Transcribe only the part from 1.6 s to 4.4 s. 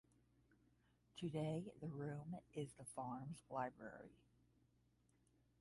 the room is the farm's library.